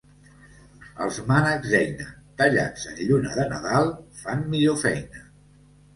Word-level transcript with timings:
Els 1.05 1.19
mànecs 1.31 1.69
d'eina 1.73 2.07
tallats 2.41 2.87
en 2.93 3.03
lluna 3.11 3.35
de 3.41 3.45
Nadal 3.53 3.93
fan 4.23 4.43
millor 4.55 4.81
feina. 4.87 5.23